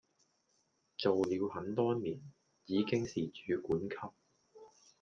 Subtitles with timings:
[0.97, 2.19] 做了很多年，
[2.65, 3.95] 已經是主管級